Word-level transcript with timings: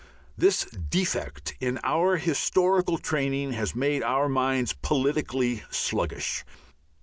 This 0.35 0.63
defect 0.65 1.53
in 1.59 1.79
our 1.83 2.17
historical 2.17 2.97
training 2.97 3.53
has 3.53 3.75
made 3.75 4.01
our 4.01 4.27
minds 4.27 4.73
politically 4.73 5.61
sluggish. 5.69 6.43